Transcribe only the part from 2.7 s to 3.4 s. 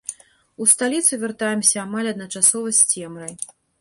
з цемрай.